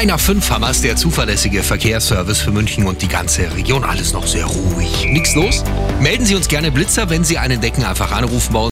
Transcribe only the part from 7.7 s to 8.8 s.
einfach anrufen bei uns.